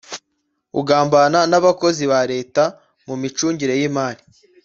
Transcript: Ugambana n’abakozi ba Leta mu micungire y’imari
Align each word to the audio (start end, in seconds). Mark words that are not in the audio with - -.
Ugambana 0.79 1.39
n’abakozi 1.51 2.03
ba 2.11 2.21
Leta 2.31 2.63
mu 3.07 3.15
micungire 3.21 3.73
y’imari 3.79 4.21